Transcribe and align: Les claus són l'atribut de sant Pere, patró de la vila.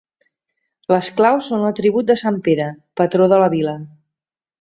Les 0.93 1.09
claus 1.19 1.49
són 1.51 1.61
l'atribut 1.65 2.07
de 2.11 2.15
sant 2.21 2.39
Pere, 2.47 2.71
patró 3.03 3.29
de 3.35 3.39
la 3.45 3.51
vila. 3.57 3.75